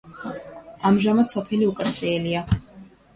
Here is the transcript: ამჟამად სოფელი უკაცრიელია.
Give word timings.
ამჟამად 0.89 1.35
სოფელი 1.35 1.67
უკაცრიელია. 1.73 2.41